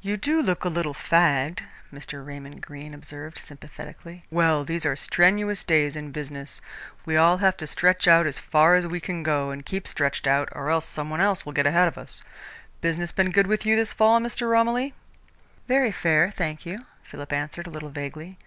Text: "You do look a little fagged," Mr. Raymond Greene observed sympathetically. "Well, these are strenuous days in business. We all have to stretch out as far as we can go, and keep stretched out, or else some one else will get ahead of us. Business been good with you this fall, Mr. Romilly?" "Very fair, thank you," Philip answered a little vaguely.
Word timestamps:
"You 0.00 0.16
do 0.16 0.42
look 0.42 0.64
a 0.64 0.68
little 0.68 0.94
fagged," 0.94 1.60
Mr. 1.92 2.26
Raymond 2.26 2.60
Greene 2.60 2.92
observed 2.92 3.38
sympathetically. 3.38 4.24
"Well, 4.28 4.64
these 4.64 4.84
are 4.84 4.96
strenuous 4.96 5.62
days 5.62 5.94
in 5.94 6.10
business. 6.10 6.60
We 7.06 7.16
all 7.16 7.36
have 7.36 7.56
to 7.58 7.68
stretch 7.68 8.08
out 8.08 8.26
as 8.26 8.40
far 8.40 8.74
as 8.74 8.84
we 8.88 8.98
can 8.98 9.22
go, 9.22 9.52
and 9.52 9.64
keep 9.64 9.86
stretched 9.86 10.26
out, 10.26 10.48
or 10.50 10.70
else 10.70 10.86
some 10.86 11.08
one 11.08 11.20
else 11.20 11.46
will 11.46 11.52
get 11.52 11.68
ahead 11.68 11.86
of 11.86 11.96
us. 11.96 12.24
Business 12.80 13.12
been 13.12 13.30
good 13.30 13.46
with 13.46 13.64
you 13.64 13.76
this 13.76 13.92
fall, 13.92 14.18
Mr. 14.18 14.50
Romilly?" 14.50 14.92
"Very 15.68 15.92
fair, 15.92 16.32
thank 16.32 16.66
you," 16.66 16.86
Philip 17.04 17.32
answered 17.32 17.68
a 17.68 17.70
little 17.70 17.90
vaguely. 17.90 18.38